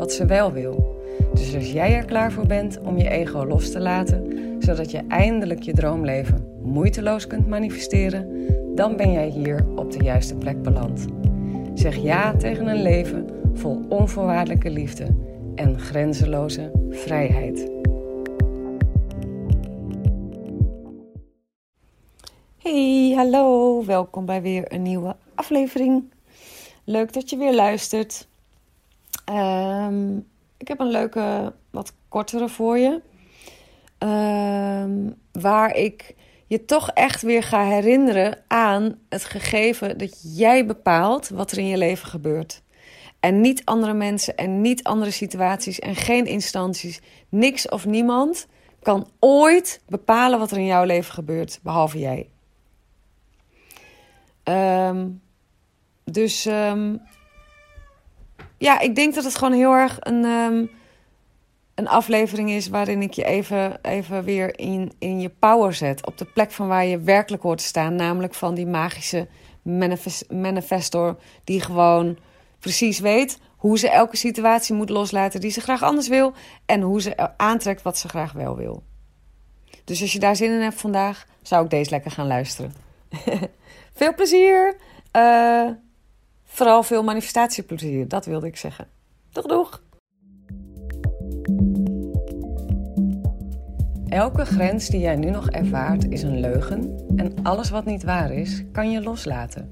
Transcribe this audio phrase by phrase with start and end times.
[0.00, 1.02] wat ze wel wil.
[1.34, 4.26] Dus als jij er klaar voor bent om je ego los te laten,
[4.58, 10.34] zodat je eindelijk je droomleven moeiteloos kunt manifesteren, dan ben jij hier op de juiste
[10.34, 11.06] plek beland.
[11.74, 15.06] Zeg ja tegen een leven vol onvoorwaardelijke liefde
[15.54, 17.70] en grenzeloze vrijheid.
[22.58, 26.04] Hey, hallo, welkom bij weer een nieuwe aflevering.
[26.84, 28.28] Leuk dat je weer luistert.
[29.30, 33.00] Um, ik heb een leuke, wat kortere voor je.
[33.98, 36.14] Um, waar ik
[36.46, 41.66] je toch echt weer ga herinneren aan het gegeven dat jij bepaalt wat er in
[41.66, 42.62] je leven gebeurt.
[43.20, 47.00] En niet andere mensen en niet andere situaties en geen instanties.
[47.28, 48.46] Niks of niemand
[48.82, 52.28] kan ooit bepalen wat er in jouw leven gebeurt, behalve jij.
[54.44, 55.22] Um,
[56.04, 56.48] dus
[58.60, 60.70] ja, ik denk dat het gewoon heel erg een, um,
[61.74, 66.06] een aflevering is waarin ik je even, even weer in, in je power zet.
[66.06, 67.94] Op de plek van waar je werkelijk hoort te staan.
[67.94, 69.28] Namelijk van die magische
[69.62, 72.18] manifest, manifestor die gewoon
[72.58, 76.32] precies weet hoe ze elke situatie moet loslaten die ze graag anders wil.
[76.66, 78.82] En hoe ze aantrekt wat ze graag wel wil.
[79.84, 82.74] Dus als je daar zin in hebt vandaag, zou ik deze lekker gaan luisteren.
[83.98, 84.76] Veel plezier!
[85.16, 85.70] Uh,
[86.50, 88.88] vooral veel manifestatieplezier, dat wilde ik zeggen.
[89.32, 89.82] Doeg doeg!
[94.08, 98.32] Elke grens die jij nu nog ervaart is een leugen en alles wat niet waar
[98.32, 99.68] is, kan je loslaten.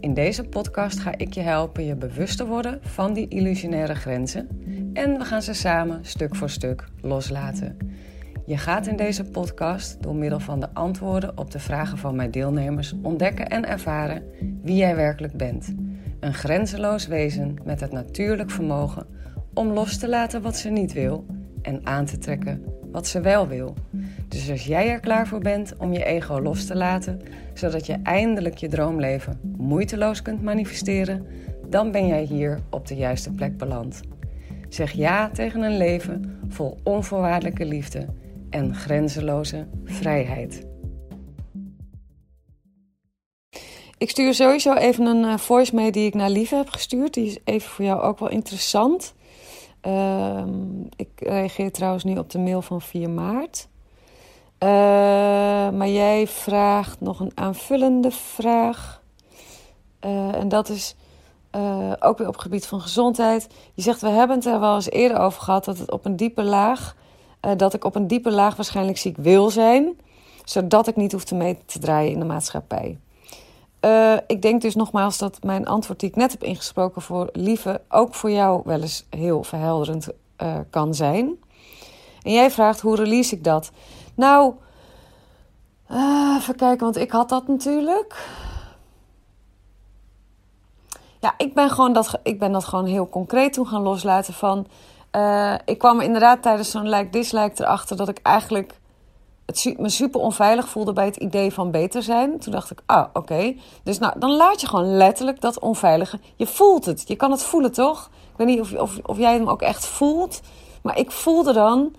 [0.00, 4.48] In deze podcast ga ik je helpen je bewust te worden van die illusionaire grenzen
[4.92, 7.76] en we gaan ze samen stuk voor stuk loslaten.
[8.46, 12.30] Je gaat in deze podcast door middel van de antwoorden op de vragen van mijn
[12.30, 14.22] deelnemers ontdekken en ervaren
[14.62, 15.74] wie jij werkelijk bent.
[16.20, 19.06] Een grenzeloos wezen met het natuurlijk vermogen
[19.54, 21.26] om los te laten wat ze niet wil
[21.62, 23.74] en aan te trekken wat ze wel wil.
[24.28, 27.20] Dus als jij er klaar voor bent om je ego los te laten,
[27.54, 31.26] zodat je eindelijk je droomleven moeiteloos kunt manifesteren,
[31.68, 34.00] dan ben jij hier op de juiste plek beland.
[34.68, 38.06] Zeg ja tegen een leven vol onvoorwaardelijke liefde
[38.50, 40.69] en grenzeloze vrijheid.
[44.00, 47.14] Ik stuur sowieso even een uh, voice mee die ik naar Lieve heb gestuurd.
[47.14, 49.14] Die is even voor jou ook wel interessant.
[49.86, 50.42] Uh,
[50.96, 53.68] ik reageer trouwens nu op de mail van 4 maart.
[54.58, 54.68] Uh,
[55.70, 59.02] maar jij vraagt nog een aanvullende vraag.
[60.04, 60.94] Uh, en dat is
[61.98, 63.46] ook weer op gebied van gezondheid.
[63.74, 65.64] Je zegt, we hebben het er wel eens eerder over gehad...
[65.64, 66.96] dat het op een diepe laag...
[67.56, 69.98] dat ik op een diepe laag waarschijnlijk ziek wil zijn...
[70.44, 72.98] zodat ik niet hoef te mee te draaien in de maatschappij.
[73.80, 77.80] Uh, ik denk dus nogmaals dat mijn antwoord die ik net heb ingesproken voor Lieve
[77.88, 80.08] ook voor jou wel eens heel verhelderend
[80.42, 81.38] uh, kan zijn.
[82.22, 83.70] En jij vraagt hoe release ik dat?
[84.14, 84.54] Nou,
[85.90, 88.28] uh, even kijken, want ik had dat natuurlijk.
[91.20, 94.66] Ja, ik ben, gewoon dat, ik ben dat gewoon heel concreet toen gaan loslaten van...
[95.64, 98.79] ik kwam inderdaad tijdens zo'n like-dislike erachter dat ik eigenlijk
[99.50, 102.38] het me super onveilig voelde bij het idee van beter zijn.
[102.38, 103.54] Toen dacht ik, ah, oké.
[103.82, 106.20] Dus nou, dan laat je gewoon letterlijk dat onveilige.
[106.36, 107.08] Je voelt het.
[107.08, 108.10] Je kan het voelen, toch?
[108.32, 110.40] Ik weet niet of, of, of jij hem ook echt voelt.
[110.82, 111.94] Maar ik voelde dan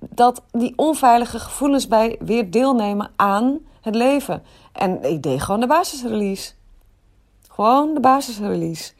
[0.00, 4.42] dat die onveilige gevoelens bij weer deelnemen aan het leven.
[4.72, 6.52] En ik deed gewoon de basisrelease.
[7.48, 8.92] Gewoon de basisrelease.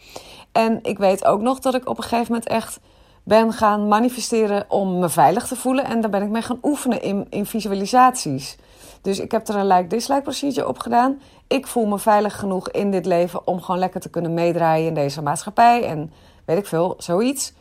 [0.52, 2.80] En ik weet ook nog dat ik op een gegeven moment echt
[3.26, 5.84] ben gaan manifesteren om me veilig te voelen.
[5.84, 8.56] En daar ben ik mee gaan oefenen in, in visualisaties.
[9.02, 11.20] Dus ik heb er een like-dislike procedure op gedaan.
[11.46, 14.94] Ik voel me veilig genoeg in dit leven om gewoon lekker te kunnen meedraaien in
[14.94, 15.84] deze maatschappij.
[15.84, 16.12] En
[16.44, 17.52] weet ik veel, zoiets.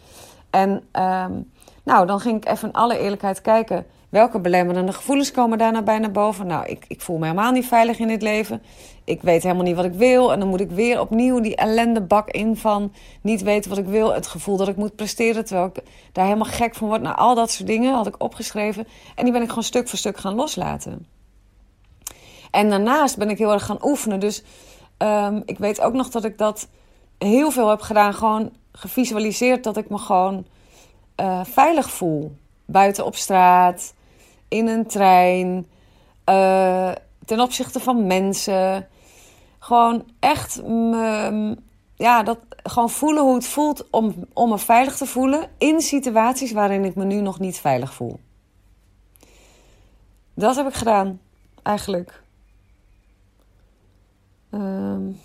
[0.50, 1.52] En um,
[1.84, 3.86] nou, dan ging ik even in alle eerlijkheid kijken
[4.16, 6.48] Welke belemmerende gevoelens komen daarna bij naar boven?
[6.48, 8.62] Nou, ik, ik voel me helemaal niet veilig in dit leven.
[9.04, 10.32] Ik weet helemaal niet wat ik wil.
[10.32, 14.14] En dan moet ik weer opnieuw die ellendebak in van niet weten wat ik wil.
[14.14, 17.02] Het gevoel dat ik moet presteren, terwijl ik daar helemaal gek van word.
[17.02, 18.88] Nou, al dat soort dingen had ik opgeschreven.
[19.16, 21.08] En die ben ik gewoon stuk voor stuk gaan loslaten.
[22.52, 24.20] En daarnaast ben ik heel erg gaan oefenen.
[24.20, 24.44] Dus
[24.98, 26.68] um, ik weet ook nog dat ik dat
[27.18, 28.14] heel veel heb gedaan.
[28.14, 30.46] Gewoon gevisualiseerd dat ik me gewoon
[31.22, 32.36] uh, veilig voel.
[32.66, 33.94] Buiten op straat,
[34.56, 35.68] in een trein,
[36.30, 36.92] uh,
[37.26, 38.88] ten opzichte van mensen.
[39.60, 41.58] Gewoon echt me,
[41.96, 46.52] ja, dat, gewoon voelen hoe het voelt om, om me veilig te voelen in situaties
[46.52, 48.20] waarin ik me nu nog niet veilig voel.
[50.34, 51.20] Dat heb ik gedaan,
[51.64, 52.24] eigenlijk.
[54.52, 55.20] Um...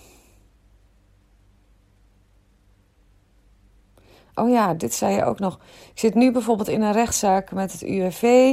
[4.34, 5.58] Oh ja, dit zei je ook nog.
[5.92, 8.52] Ik zit nu bijvoorbeeld in een rechtszaak met het UWV.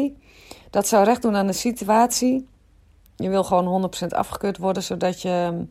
[0.69, 2.47] Dat zou recht doen aan de situatie.
[3.15, 5.65] Je wil gewoon 100% afgekeurd worden, zodat je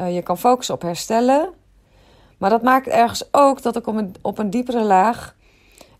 [0.00, 1.52] uh, je kan focussen op herstellen.
[2.38, 3.86] Maar dat maakt ergens ook dat ik
[4.22, 5.36] op een, diepere laag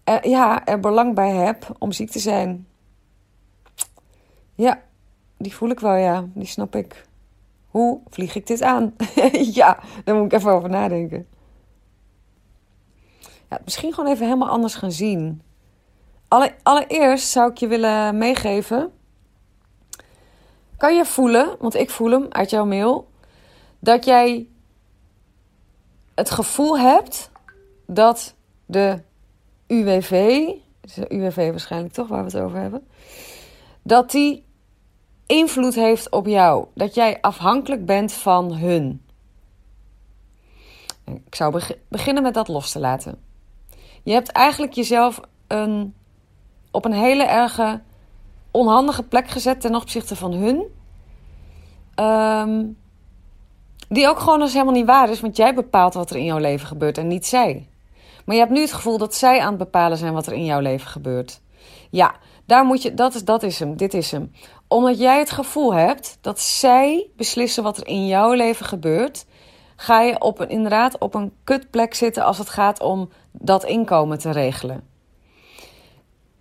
[0.05, 2.67] er, ja, er belang bij heb om ziek te zijn.
[4.55, 4.83] Ja,
[5.37, 6.25] die voel ik wel, ja.
[6.35, 7.07] Die snap ik.
[7.69, 8.95] Hoe vlieg ik dit aan?
[9.61, 11.27] ja, daar moet ik even over nadenken.
[13.65, 15.43] Misschien gewoon even helemaal anders gaan zien.
[16.29, 18.93] Alle, allereerst zou ik je willen meegeven.
[20.77, 23.09] Kan je voelen, want ik voel hem uit jouw mail,
[23.79, 24.49] dat jij
[26.15, 27.31] het gevoel hebt
[27.87, 28.35] dat
[28.67, 29.03] de
[29.67, 30.47] UWV,
[30.95, 32.87] de UWV waarschijnlijk toch waar we het over hebben,
[33.83, 34.45] dat die
[35.27, 36.67] invloed heeft op jou.
[36.75, 39.03] Dat jij afhankelijk bent van hun.
[41.05, 43.19] Ik zou beginnen met dat los te laten.
[44.05, 45.95] Je hebt eigenlijk jezelf een,
[46.71, 47.81] op een hele erge
[48.51, 50.65] onhandige plek gezet ten opzichte van hun.
[52.07, 52.77] Um,
[53.89, 56.39] die ook gewoon eens helemaal niet waar is, want jij bepaalt wat er in jouw
[56.39, 57.69] leven gebeurt en niet zij.
[58.25, 60.45] Maar je hebt nu het gevoel dat zij aan het bepalen zijn wat er in
[60.45, 61.41] jouw leven gebeurt.
[61.91, 62.15] Ja,
[62.47, 64.33] daar moet je, dat, is, dat is hem, dit is hem.
[64.69, 69.27] Omdat jij het gevoel hebt dat zij beslissen wat er in jouw leven gebeurt,
[69.77, 74.19] ga je op een, inderdaad op een kutplek zitten als het gaat om dat inkomen
[74.19, 74.89] te regelen.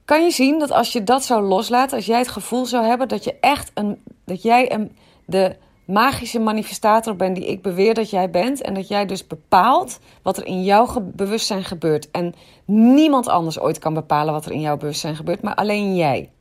[0.05, 3.07] Kan je zien dat als je dat zou loslaten, als jij het gevoel zou hebben
[3.07, 8.09] dat je echt een, dat jij een, de magische manifestator bent die ik beweer dat
[8.09, 8.61] jij bent.
[8.61, 12.11] En dat jij dus bepaalt wat er in jouw bewustzijn gebeurt.
[12.11, 16.31] En niemand anders ooit kan bepalen wat er in jouw bewustzijn gebeurt, maar alleen jij.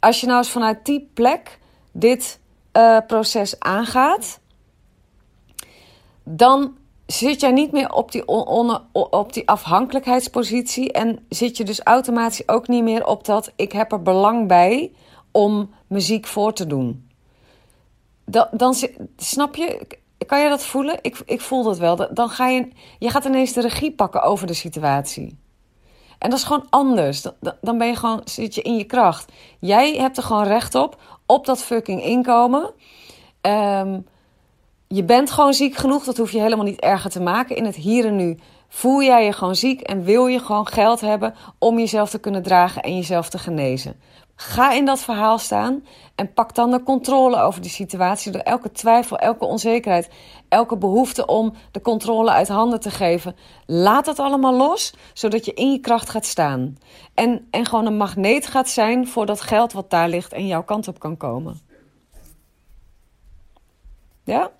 [0.00, 1.58] Als je nou eens vanuit die plek
[1.92, 2.40] dit
[2.72, 4.40] uh, proces aangaat,
[6.28, 6.76] dan
[7.06, 8.26] zit jij niet meer op die,
[8.92, 10.92] op die afhankelijkheidspositie.
[10.92, 14.92] En zit je dus automatisch ook niet meer op dat ik heb er belang bij
[15.30, 17.06] om muziek voor te doen
[18.26, 18.74] dan, dan
[19.16, 19.86] snap je,
[20.26, 20.98] kan je dat voelen?
[21.00, 22.14] Ik, ik voel dat wel.
[22.14, 22.68] Dan ga je,
[22.98, 25.38] je gaat ineens de regie pakken over de situatie.
[26.18, 27.22] En dat is gewoon anders.
[27.22, 29.32] Dan, dan ben je gewoon, zit je in je kracht.
[29.60, 32.70] Jij hebt er gewoon recht op, op dat fucking inkomen.
[33.40, 34.06] Um,
[34.88, 37.56] je bent gewoon ziek genoeg, dat hoef je helemaal niet erger te maken.
[37.56, 38.38] In het hier en nu
[38.68, 42.42] voel jij je gewoon ziek en wil je gewoon geld hebben om jezelf te kunnen
[42.42, 44.00] dragen en jezelf te genezen.
[44.38, 45.84] Ga in dat verhaal staan
[46.14, 50.08] en pak dan de controle over die situatie door elke twijfel, elke onzekerheid,
[50.48, 53.36] elke behoefte om de controle uit handen te geven.
[53.66, 56.78] Laat dat allemaal los, zodat je in je kracht gaat staan.
[57.14, 60.64] En, en gewoon een magneet gaat zijn voor dat geld wat daar ligt en jouw
[60.64, 61.60] kant op kan komen.
[64.24, 64.50] Ja?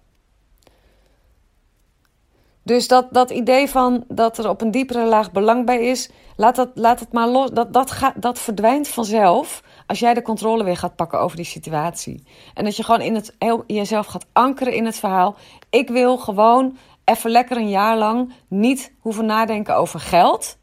[2.66, 6.56] Dus dat, dat idee van dat er op een diepere laag belang bij is, laat,
[6.56, 7.50] dat, laat het maar los.
[7.50, 11.44] Dat, dat, gaat, dat verdwijnt vanzelf als jij de controle weer gaat pakken over die
[11.44, 12.22] situatie.
[12.54, 15.36] En dat je gewoon in het, jezelf gaat ankeren in het verhaal.
[15.70, 20.58] Ik wil gewoon even lekker een jaar lang niet hoeven nadenken over geld.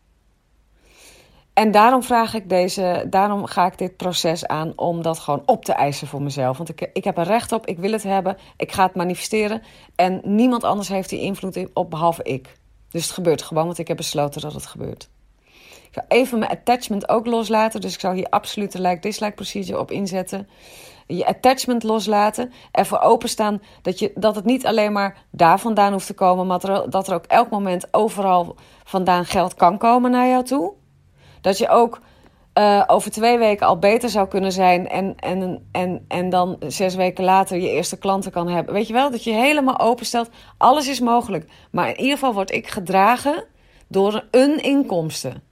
[1.54, 5.66] En daarom vraag ik deze, daarom ga ik dit proces aan om dat gewoon op
[5.66, 6.58] te eisen voor mezelf.
[6.58, 9.62] Want ik, ik heb er recht op, ik wil het hebben, ik ga het manifesteren.
[9.96, 12.58] En niemand anders heeft die invloed op behalve ik.
[12.90, 15.10] Dus het gebeurt gewoon, want ik heb besloten dat het gebeurt.
[15.94, 17.82] Ik ga even mijn attachment ook loslaten.
[17.82, 20.50] Dus ik zou hier absoluut de like-dislike procedure op inzetten.
[21.08, 22.52] Je attachment loslaten.
[22.72, 26.48] Ervoor openstaan dat, je, dat het niet alleen maar daar vandaan hoeft te komen.
[26.48, 30.74] Maar dat er ook elk moment overal vandaan geld kan komen naar jou toe.
[31.44, 32.00] Dat je ook
[32.58, 34.90] uh, over twee weken al beter zou kunnen zijn.
[34.90, 38.74] En, en, en, en dan zes weken later je eerste klanten kan hebben.
[38.74, 39.12] Weet je wel?
[39.12, 40.30] Dat je helemaal openstelt.
[40.58, 41.50] Alles is mogelijk.
[41.72, 43.46] Maar in ieder geval word ik gedragen
[43.88, 45.44] door een inkomsten.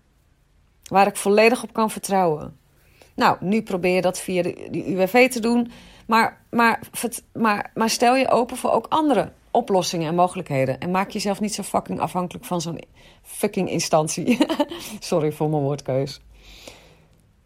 [0.83, 2.57] Waar ik volledig op kan vertrouwen.
[3.15, 5.71] Nou, nu probeer je dat via de, UWV te doen.
[6.07, 6.79] Maar, maar,
[7.33, 10.79] maar, maar stel je open voor ook andere oplossingen en mogelijkheden.
[10.79, 12.81] En maak jezelf niet zo fucking afhankelijk van zo'n
[13.21, 14.37] fucking instantie.
[14.99, 16.21] Sorry voor mijn woordkeus.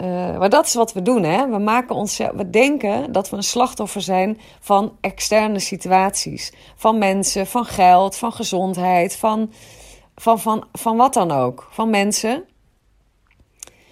[0.02, 1.50] Uh, maar dat is wat we doen, hè?
[1.50, 6.54] We, maken ons, we denken dat we een slachtoffer zijn van externe situaties.
[6.76, 9.52] Van mensen, van geld, van gezondheid, van
[10.16, 12.44] van, van, van wat dan ook, van mensen.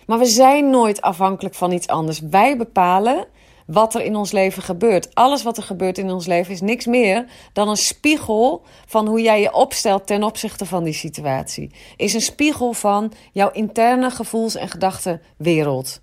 [0.05, 2.19] Maar we zijn nooit afhankelijk van iets anders.
[2.19, 3.25] Wij bepalen
[3.65, 5.15] wat er in ons leven gebeurt.
[5.15, 9.21] Alles wat er gebeurt in ons leven is niks meer dan een spiegel van hoe
[9.21, 11.71] jij je opstelt ten opzichte van die situatie.
[11.95, 16.01] Is een spiegel van jouw interne gevoels- en gedachtenwereld.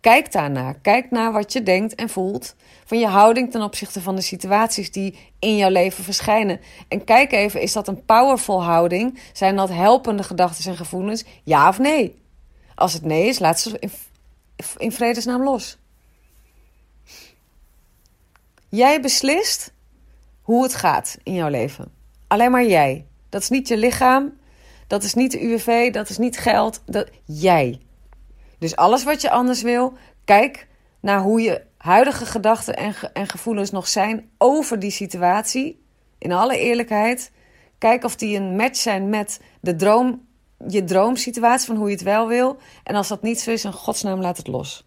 [0.00, 0.74] Kijk daarnaar.
[0.74, 2.54] Kijk naar wat je denkt en voelt.
[2.84, 6.60] Van je houding ten opzichte van de situaties die in jouw leven verschijnen.
[6.88, 9.18] En kijk even, is dat een powerful houding?
[9.32, 11.24] Zijn dat helpende gedachten en gevoelens?
[11.44, 12.22] Ja of nee?
[12.74, 13.90] Als het nee is, laat ze in,
[14.76, 15.78] in vredesnaam los.
[18.68, 19.72] Jij beslist
[20.42, 21.92] hoe het gaat in jouw leven.
[22.26, 23.06] Alleen maar jij.
[23.28, 24.38] Dat is niet je lichaam.
[24.86, 25.92] Dat is niet de UWV.
[25.92, 26.82] Dat is niet geld.
[26.86, 27.80] Dat, jij.
[28.58, 29.92] Dus alles wat je anders wil,
[30.24, 30.66] kijk
[31.00, 35.82] naar hoe je huidige gedachten en, en gevoelens nog zijn over die situatie.
[36.18, 37.30] In alle eerlijkheid.
[37.78, 40.26] Kijk of die een match zijn met de droom,
[40.68, 42.56] je droomsituatie van hoe je het wel wil.
[42.82, 44.86] En als dat niet zo is, in godsnaam laat het los.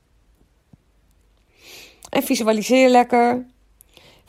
[2.10, 3.46] En visualiseer lekker.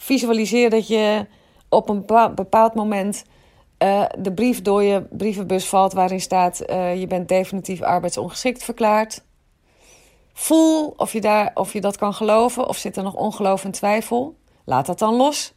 [0.02, 1.26] Visualiseer dat je
[1.68, 2.04] op een
[2.34, 3.24] bepaald moment
[3.82, 9.24] uh, de brief door je brievenbus valt waarin staat: uh, je bent definitief arbeidsongeschikt verklaard.
[10.32, 13.70] Voel of je, daar, of je dat kan geloven of zit er nog ongeloof en
[13.70, 14.36] twijfel.
[14.64, 15.54] Laat dat dan los.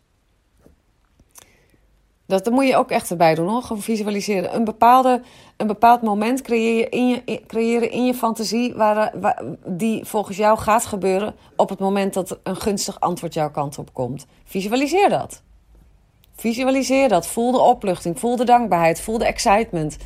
[2.25, 3.61] Dat, moet je ook echt erbij doen hoor.
[3.61, 4.55] Gewoon visualiseren.
[4.55, 5.21] Een, bepaalde,
[5.57, 10.57] een bepaald moment creëren in je, creëren in je fantasie waar, waar, die volgens jou
[10.57, 14.25] gaat gebeuren op het moment dat een gunstig antwoord jouw kant op komt.
[14.43, 15.41] Visualiseer dat.
[16.35, 17.27] Visualiseer dat.
[17.27, 19.97] Voel de opluchting, voel de dankbaarheid, voel de excitement.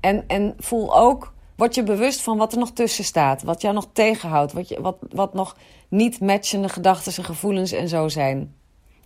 [0.00, 3.74] En, en voel ook Word je bewust van wat er nog tussen staat, wat jou
[3.74, 5.56] nog tegenhoudt, wat, je, wat, wat nog
[5.88, 8.54] niet matchende gedachten en gevoelens en zo zijn.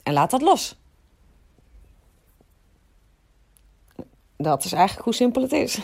[0.03, 0.78] En laat dat los.
[4.41, 5.79] Dat is eigenlijk hoe simpel het is.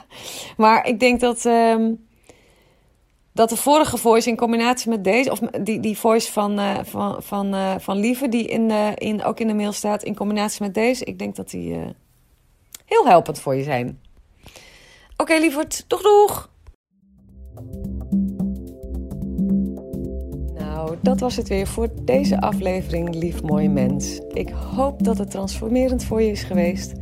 [0.56, 2.06] maar ik denk dat, um,
[3.32, 7.22] dat de vorige voice in combinatie met deze, of die, die voice van, uh, van,
[7.22, 10.74] van, uh, van Lieve, die in, in, ook in de mail staat, in combinatie met
[10.74, 11.76] deze, ik denk dat die
[12.84, 14.00] heel helpend voor je zijn.
[15.20, 15.84] Oké, okay, lieverd.
[15.86, 16.50] Doeg, doeg!
[20.54, 24.20] Nou, dat was het weer voor deze aflevering, lief mooi mens.
[24.28, 26.92] Ik hoop dat het transformerend voor je is geweest.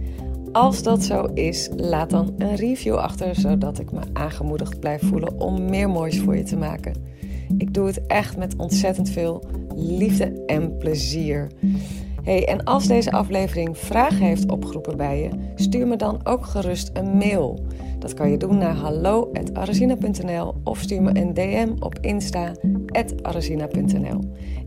[0.52, 5.40] Als dat zo is, laat dan een review achter, zodat ik me aangemoedigd blijf voelen
[5.40, 6.94] om meer moois voor je te maken.
[7.58, 11.50] Ik doe het echt met ontzettend veel liefde en plezier.
[12.22, 16.90] Hey, en als deze aflevering vragen heeft opgeroepen bij je, stuur me dan ook gerust
[16.92, 17.66] een mail.
[17.98, 24.20] Dat kan je doen naar hallo.arazina.nl of stuur me een DM op insta.arazina.nl.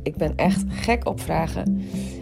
[0.03, 1.81] Ik ben echt gek op vragen.